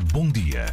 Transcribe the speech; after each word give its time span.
Bom 0.00 0.28
dia 0.28 0.64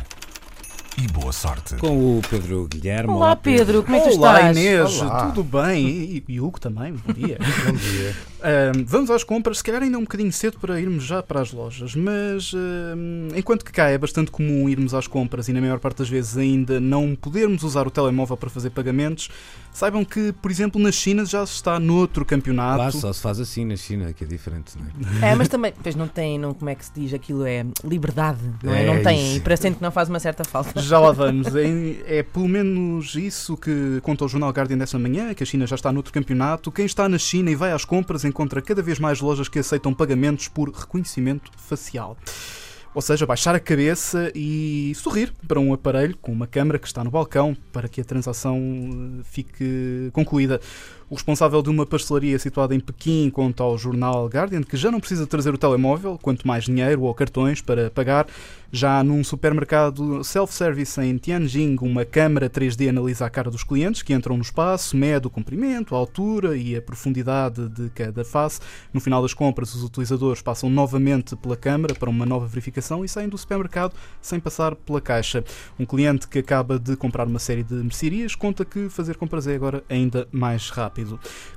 e 1.01 1.07
boa 1.07 1.31
sorte. 1.31 1.75
Com 1.77 2.19
o 2.19 2.21
Pedro 2.29 2.67
Guilherme. 2.67 3.11
Olá 3.11 3.35
Pedro, 3.35 3.81
como 3.81 3.97
é 3.97 3.99
que 4.01 4.09
tu 4.11 4.17
Olá 4.17 4.35
estás? 4.35 4.57
Inês, 4.57 5.01
Olá. 5.01 5.31
tudo 5.31 5.43
bem? 5.43 5.87
E, 5.87 6.23
e 6.27 6.39
Hugo 6.39 6.59
também, 6.59 6.93
bom 6.93 7.11
dia. 7.11 7.39
Bom 7.65 7.73
dia. 7.73 8.15
Ahm, 8.45 8.83
vamos 8.85 9.09
às 9.09 9.23
compras, 9.23 9.57
se 9.57 9.63
calhar 9.63 9.81
ainda 9.81 9.95
é 9.95 9.97
um 9.97 10.03
bocadinho 10.03 10.31
cedo 10.31 10.59
para 10.59 10.79
irmos 10.79 11.03
já 11.03 11.23
para 11.23 11.41
as 11.41 11.51
lojas, 11.51 11.95
mas 11.95 12.51
ahm, 12.53 13.29
enquanto 13.35 13.65
que 13.65 13.71
cá 13.71 13.89
é 13.89 13.97
bastante 13.97 14.29
comum 14.29 14.69
irmos 14.69 14.93
às 14.93 15.07
compras 15.07 15.47
e 15.47 15.53
na 15.53 15.59
maior 15.59 15.79
parte 15.79 15.97
das 15.97 16.09
vezes 16.09 16.37
ainda 16.37 16.79
não 16.79 17.15
podermos 17.15 17.63
usar 17.63 17.87
o 17.87 17.89
telemóvel 17.89 18.37
para 18.37 18.47
fazer 18.47 18.69
pagamentos, 18.69 19.29
saibam 19.73 20.05
que, 20.05 20.31
por 20.31 20.51
exemplo, 20.51 20.79
na 20.79 20.91
China 20.91 21.25
já 21.25 21.43
se 21.43 21.53
está 21.53 21.79
noutro 21.79 22.23
campeonato. 22.23 22.77
Lá 22.77 22.91
só 22.91 23.11
se 23.11 23.19
faz 23.19 23.39
assim 23.39 23.65
na 23.65 23.75
China, 23.75 24.13
que 24.13 24.23
é 24.23 24.27
diferente, 24.27 24.73
não 24.77 24.85
é? 25.21 25.31
É, 25.31 25.35
mas 25.35 25.47
também, 25.47 25.73
pois 25.81 25.95
não 25.95 26.07
tem, 26.07 26.37
não, 26.37 26.53
como 26.53 26.69
é 26.69 26.75
que 26.75 26.85
se 26.85 26.91
diz, 26.93 27.13
aquilo 27.15 27.45
é 27.47 27.65
liberdade, 27.83 28.39
não 28.61 28.73
é? 28.73 28.83
É 28.83 28.85
não 28.85 29.01
tem, 29.01 29.27
isso. 29.27 29.37
e 29.37 29.39
parecendo 29.39 29.77
que 29.77 29.81
não 29.81 29.91
faz 29.91 30.07
uma 30.07 30.19
certa 30.19 30.43
falta. 30.43 30.79
Já 30.81 30.99
lá 30.99 31.11
vamos. 31.11 31.47
É, 31.55 32.19
é 32.19 32.23
pelo 32.23 32.47
menos 32.47 33.15
isso 33.15 33.57
que 33.57 33.99
conta 34.01 34.23
o 34.23 34.27
jornal 34.27 34.51
Guardian 34.51 34.77
desta 34.77 34.99
manhã, 34.99 35.33
que 35.33 35.41
a 35.41 35.45
China 35.45 35.65
já 35.65 35.75
está 35.75 35.91
noutro 35.91 36.13
campeonato. 36.13 36.71
Quem 36.71 36.85
está 36.85 37.09
na 37.09 37.17
China 37.17 37.49
e 37.49 37.55
vai 37.55 37.71
às 37.71 37.83
compras 37.83 38.23
encontra 38.35 38.61
cada 38.61 38.81
vez 38.81 38.99
mais 38.99 39.21
lojas 39.21 39.47
que 39.47 39.59
aceitam 39.59 39.93
pagamentos 39.93 40.49
por 40.49 40.69
reconhecimento 40.69 41.49
facial. 41.55 42.17
Ou 42.93 43.01
seja, 43.01 43.25
baixar 43.25 43.55
a 43.55 43.59
cabeça 43.59 44.31
e 44.35 44.93
sorrir 44.95 45.33
para 45.47 45.59
um 45.59 45.73
aparelho 45.73 46.17
com 46.17 46.33
uma 46.33 46.45
câmera 46.45 46.77
que 46.77 46.87
está 46.87 47.01
no 47.01 47.11
balcão 47.11 47.55
para 47.71 47.87
que 47.87 48.01
a 48.01 48.03
transação 48.03 48.57
eh, 48.57 49.23
fique 49.23 50.09
concluída. 50.13 50.59
O 51.07 51.13
responsável 51.13 51.61
de 51.61 51.69
uma 51.69 51.85
pastelaria 51.85 52.39
situada 52.39 52.73
em 52.73 52.79
Pequim 52.79 53.29
conta 53.29 53.61
ao 53.61 53.77
jornal 53.77 54.25
Guardian 54.25 54.63
que 54.63 54.75
já 54.75 54.89
não 54.89 54.99
precisa 54.99 55.27
trazer 55.27 55.53
o 55.53 55.57
telemóvel, 55.57 56.17
quanto 56.19 56.47
mais 56.47 56.63
dinheiro 56.63 57.03
ou 57.03 57.13
cartões 57.13 57.61
para 57.61 57.91
pagar. 57.91 58.25
Já 58.71 59.03
num 59.03 59.23
supermercado 59.23 60.23
self-service 60.23 60.99
em 60.99 61.15
Tianjin, 61.17 61.77
uma 61.79 62.03
câmara 62.03 62.49
3D 62.49 62.89
analisa 62.89 63.25
a 63.25 63.29
cara 63.29 63.49
dos 63.51 63.63
clientes 63.63 64.01
que 64.01 64.13
entram 64.13 64.35
no 64.35 64.41
espaço, 64.41 64.97
mede 64.97 65.27
o 65.27 65.29
comprimento, 65.29 65.95
a 65.95 65.97
altura 65.97 66.57
e 66.57 66.75
a 66.75 66.81
profundidade 66.81 67.69
de 67.69 67.89
cada 67.91 68.25
face. 68.25 68.59
No 68.91 68.99
final 68.99 69.21
das 69.21 69.33
compras, 69.33 69.73
os 69.75 69.83
utilizadores 69.83 70.41
passam 70.41 70.69
novamente 70.69 71.35
pela 71.35 71.55
câmara 71.55 71.93
para 71.93 72.09
uma 72.09 72.25
nova 72.25 72.47
verificação 72.47 73.05
e 73.05 73.07
saem 73.07 73.29
do 73.29 73.37
supermercado 73.37 73.93
sem 74.19 74.39
passar 74.39 74.75
pela 74.75 74.99
caixa. 74.99 75.43
Um 75.79 75.85
cliente 75.85 76.27
que 76.27 76.39
acaba 76.39 76.79
de 76.79 76.97
comprar 76.97 77.27
uma 77.27 77.39
série 77.39 77.63
de 77.63 77.75
mercearias 77.75 78.35
conta 78.35 78.65
que 78.65 78.89
fazer 78.89 79.15
compras 79.15 79.47
é 79.47 79.55
agora 79.55 79.83
ainda 79.87 80.27
mais 80.31 80.69
rápido. 80.69 81.04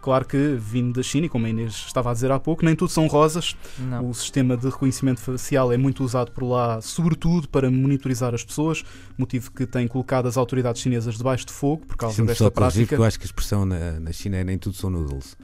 Claro 0.01 0.25
que, 0.25 0.57
vindo 0.59 0.95
da 0.95 1.03
China, 1.03 1.27
e 1.27 1.29
como 1.29 1.47
a 1.47 1.49
Inês 1.49 1.85
estava 1.87 2.11
a 2.11 2.15
dizer 2.15 2.31
há 2.31 2.39
pouco, 2.39 2.65
nem 2.65 2.75
tudo 2.75 2.91
são 2.91 3.07
rosas. 3.07 3.57
Não. 3.79 4.09
O 4.11 4.15
sistema 4.15 4.57
de 4.57 4.67
reconhecimento 4.67 5.21
facial 5.21 5.73
é 5.73 5.77
muito 5.77 6.05
usado 6.05 6.31
por 6.33 6.45
lá, 6.45 6.81
sobretudo 6.81 7.49
para 7.49 7.71
monitorizar 7.71 8.35
as 8.35 8.45
pessoas, 8.45 8.85
motivo 9.17 9.51
que 9.51 9.67
tem 9.67 9.87
colocado 9.89 10.27
as 10.27 10.37
autoridades 10.37 10.83
chinesas 10.83 11.17
debaixo 11.17 11.47
de 11.47 11.53
fogo 11.53 11.85
por 11.87 11.97
causa 11.97 12.13
Deixa-me 12.15 12.29
desta 12.29 12.45
só 12.45 12.51
prática. 12.51 12.95
eu 12.95 13.05
acho 13.05 13.19
que 13.19 13.25
a 13.25 13.27
expressão 13.27 13.65
na, 13.65 14.01
na 14.01 14.13
China 14.13 14.37
é 14.37 14.45
nem 14.45 14.59
tudo 14.59 14.77
são 14.77 14.91
noodles. 14.91 15.37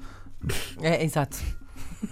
É, 0.81 1.03
exato. 1.05 1.39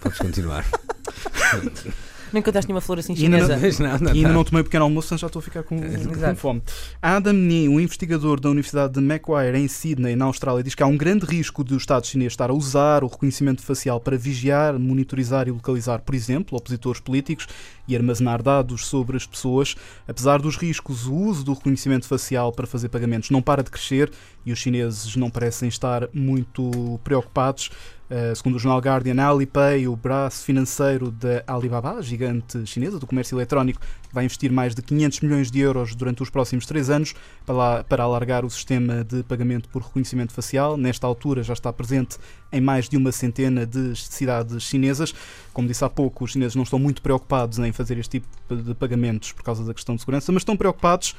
Podes 0.01 0.19
continuar. 0.19 0.65
Nem 2.33 2.41
encontraste 2.41 2.69
nenhuma 2.69 2.81
flor 2.81 2.99
assim 2.99 3.15
E 3.15 3.25
ainda 3.25 3.41
chinesa. 3.41 3.83
Não, 3.83 3.99
não, 3.99 4.15
E 4.15 4.19
ainda 4.19 4.29
não. 4.29 4.37
não 4.37 4.45
tomei 4.45 4.63
o 4.63 4.65
pequeno 4.65 4.85
almoço, 4.85 5.09
portanto 5.09 5.21
já 5.21 5.27
estou 5.27 5.41
a 5.41 5.43
ficar 5.43 5.63
com, 5.63 5.79
com 5.79 6.37
fome. 6.37 6.63
Adam 7.01 7.33
Nee, 7.33 7.69
um 7.69 7.79
investigador 7.79 8.41
da 8.41 8.49
Universidade 8.49 8.95
de 8.95 9.01
Macquarie 9.01 9.61
em 9.61 9.69
Sydney, 9.69 10.17
na 10.17 10.27
Austrália, 10.27 10.63
diz 10.63 10.75
que 10.75 10.83
há 10.83 10.87
um 10.87 10.97
grande 10.97 11.27
risco 11.27 11.63
do 11.63 11.77
Estado 11.77 12.07
chinês 12.07 12.33
estar 12.33 12.51
a 12.51 12.55
usar 12.55 13.05
o 13.05 13.07
reconhecimento 13.07 13.63
facial 13.63 14.01
para 14.01 14.17
vigiar, 14.17 14.79
monitorizar 14.79 15.49
e 15.49 15.51
localizar, 15.51 16.01
por 16.01 16.15
exemplo, 16.15 16.57
opositores 16.57 17.01
políticos 17.01 17.47
e 17.87 17.97
armazenar 17.97 18.43
dados 18.43 18.87
sobre 18.87 19.17
as 19.17 19.27
pessoas. 19.27 19.75
Apesar 20.07 20.41
dos 20.41 20.57
riscos, 20.57 21.07
o 21.07 21.15
uso 21.15 21.45
do 21.45 21.53
reconhecimento 21.53 22.07
facial 22.07 22.53
para 22.53 22.67
fazer 22.67 22.89
pagamentos 22.89 23.31
não 23.31 23.43
para 23.43 23.63
de 23.63 23.71
crescer 23.71 24.11
e 24.45 24.53
os 24.53 24.59
chineses 24.59 25.17
não 25.17 25.31
parecem 25.31 25.69
estar 25.69 26.09
muito 26.13 27.01
preocupados. 27.05 27.71
Uh, 28.11 28.37
segundo 28.37 28.57
o 28.57 28.59
jornal 28.59 28.79
Guardian, 28.79 29.23
Alipay, 29.25 29.89
o 29.89 29.97
braço 29.97 30.45
financeiro 30.45 31.11
da 31.11 31.43
Alibaba, 31.47 31.93
a 31.93 32.03
gigante 32.03 32.67
chinesa 32.67 32.99
do 32.99 33.07
comércio 33.07 33.37
eletrónico, 33.37 33.81
vai 34.13 34.27
investir 34.27 34.53
mais 34.53 34.75
de 34.75 34.83
500 34.83 35.21
milhões 35.21 35.51
de 35.51 35.61
euros 35.61 35.95
durante 35.95 36.23
os 36.23 36.29
próximos 36.29 36.67
três 36.67 36.91
anos 36.91 37.15
para, 37.47 37.55
lá- 37.55 37.85
para 37.85 38.03
alargar 38.05 38.45
o 38.45 38.51
sistema 38.51 39.03
de 39.03 39.23
pagamento 39.23 39.67
por 39.71 39.81
reconhecimento 39.81 40.35
facial. 40.35 40.77
Nesta 40.77 41.07
altura 41.07 41.43
já 41.43 41.55
está 41.55 41.73
presente 41.73 42.19
em 42.53 42.61
mais 42.61 42.87
de 42.87 42.99
uma 42.99 43.11
centena 43.13 43.65
de 43.65 43.97
cidades 43.97 44.63
chinesas. 44.63 45.15
Como 45.55 45.67
disse 45.67 45.83
há 45.83 45.89
pouco, 45.89 46.25
os 46.25 46.33
chineses 46.33 46.55
não 46.55 46.65
estão 46.65 46.79
muito 46.79 47.01
preocupados 47.01 47.59
em 47.61 47.73
fazer 47.73 47.97
este 47.97 48.21
tipo 48.21 48.55
de 48.55 48.75
pagamentos 48.75 49.33
por 49.33 49.43
causa 49.43 49.65
da 49.65 49.73
questão 49.73 49.95
de 49.95 50.03
segurança, 50.03 50.31
mas 50.31 50.43
estão 50.43 50.55
preocupados 50.55 51.17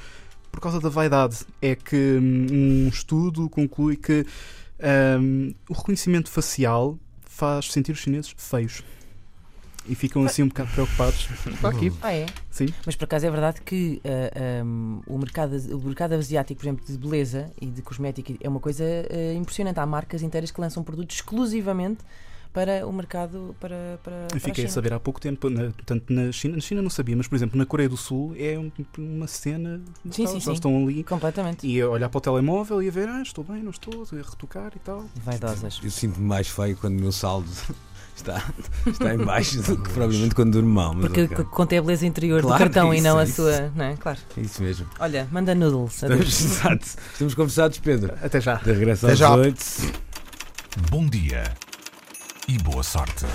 por 0.52 0.60
causa 0.60 0.80
da 0.80 0.90
vaidade. 0.90 1.38
É 1.60 1.76
que 1.76 1.96
hum, 2.22 2.86
um 2.86 2.88
estudo 2.90 3.50
conclui 3.50 3.96
que 3.96 4.28
hum, 5.19 5.53
o 5.69 5.73
reconhecimento 5.73 6.29
facial 6.29 6.97
faz 7.25 7.72
sentir 7.72 7.91
os 7.91 8.00
chineses 8.00 8.34
feios. 8.38 8.84
E 9.85 9.95
ficam 9.95 10.23
assim 10.23 10.44
um 10.44 10.47
bocado 10.47 10.72
preocupados. 10.72 11.28
Está 11.45 11.67
aqui, 11.67 11.91
Ah, 12.01 12.13
é? 12.13 12.25
sim. 12.50 12.67
Mas 12.85 12.95
por 12.95 13.03
acaso 13.03 13.25
é 13.25 13.29
verdade 13.31 13.61
que 13.61 14.01
ah, 14.06 14.63
um, 14.63 15.01
o, 15.06 15.17
mercado, 15.17 15.57
o 15.75 15.79
mercado 15.79 16.13
asiático, 16.13 16.61
por 16.61 16.66
exemplo, 16.67 16.85
de 16.85 16.97
beleza 16.97 17.51
e 17.59 17.66
de 17.66 17.81
cosmética 17.81 18.34
é 18.39 18.47
uma 18.47 18.61
coisa 18.61 18.84
ah, 18.85 19.34
impressionante. 19.34 19.79
Há 19.79 19.85
marcas 19.85 20.22
inteiras 20.22 20.51
que 20.51 20.61
lançam 20.61 20.84
produtos 20.84 21.17
exclusivamente 21.17 22.00
para 22.53 22.86
o 22.86 22.94
mercado 22.94 23.56
para, 23.59 24.00
para, 24.03 24.14
Eu 24.31 24.38
a 24.38 24.40
fiquei 24.40 24.52
a 24.52 24.68
China. 24.68 24.69
saber 24.69 24.94
há 24.94 25.00
pouco 25.00 25.19
tempo, 25.19 25.50
na, 25.50 25.72
tanto 25.86 26.14
na 26.14 26.31
China, 26.31 26.56
na 26.56 26.62
China 26.62 26.81
não 26.84 26.90
sabia, 26.90 27.16
mas 27.18 27.28
por 27.28 27.36
exemplo 27.36 27.58
na 27.58 27.66
Coreia 27.66 27.90
do 27.90 27.97
Sul 27.97 28.36
é 28.38 28.58
um- 28.59 28.72
uma 28.97 29.25
cena. 29.28 29.81
Sim, 30.12 30.24
tal, 30.25 30.34
sim, 30.34 30.40
sim. 30.40 30.53
estão 30.53 30.84
ali 30.84 31.03
Completamente. 31.03 31.66
e 31.66 31.81
a 31.81 31.90
olhar 31.90 32.09
para 32.09 32.18
o 32.19 32.22
telemóvel 32.22 32.81
e 32.84 32.88
a 32.88 32.91
ver, 32.91 33.09
ah, 33.09 33.22
estou 33.24 33.44
bem, 33.44 33.64
não 33.64 33.72
estou, 33.72 34.03
a 34.03 34.16
retocar 34.30 34.72
e 34.75 34.80
tal. 34.80 35.06
Vaidosas. 35.25 35.80
Eu 35.84 35.90
sinto-me 35.90 36.25
mais 36.28 36.47
feio 36.47 36.78
quando 36.78 36.97
o 36.97 37.02
meu 37.02 37.12
saldo 37.12 37.50
está, 38.16 38.44
está 38.85 39.14
em 39.16 39.18
baixo 39.18 39.59
do 39.64 39.75
que 39.81 39.90
provavelmente 39.90 40.35
quando 40.35 40.52
durmo 40.52 40.70
mal. 40.70 40.96
Porque 40.96 41.24
ok. 41.24 41.38
c- 41.38 41.44
conta 41.46 41.75
a 41.75 41.81
beleza 41.81 42.06
interior 42.06 42.41
Claro, 42.41 42.56
do 42.56 42.59
cartão 42.72 42.94
e 42.94 42.97
isso, 42.97 43.08
não 43.08 43.18
a 43.18 43.24
isso. 43.24 43.34
sua. 43.38 43.72
Não 43.75 43.85
é? 43.85 43.96
Claro. 43.97 44.20
É 44.38 44.41
isso 44.41 44.62
mesmo. 44.62 44.85
Olha, 45.00 45.28
manda 45.31 45.56
noodles. 45.56 45.96
Estamos, 45.96 46.20
exato. 46.40 46.85
Estamos 47.14 47.34
conversados, 47.34 47.80
Pedro. 47.80 48.14
Até 48.22 48.40
já. 48.40 48.56
De 48.56 48.72
regresso 48.72 49.06
Até 49.08 49.14
às 49.14 49.20
já. 49.20 49.34
oito. 49.35 49.66
Bom 50.91 51.06
dia 51.08 51.44
e 52.48 52.58
boa 52.58 52.84
sorte. 52.84 53.26